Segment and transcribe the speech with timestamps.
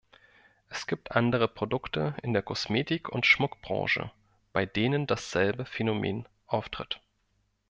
[0.67, 4.09] Es gibt andere Produkte in der Kosmetik- und Schmuckbranche,
[4.51, 7.01] bei denen dasselbe Phänomen auftritt.